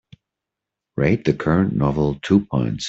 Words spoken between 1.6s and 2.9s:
novel two points